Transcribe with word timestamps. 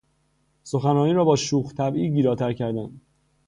سخنرانی 0.63 1.13
را 1.13 1.23
با 1.25 1.35
شوخ 1.35 1.73
طبعی 1.73 2.09
گیراتر 2.09 2.53
کردن 2.53 3.01